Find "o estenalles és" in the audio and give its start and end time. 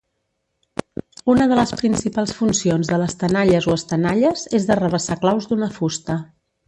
3.73-4.67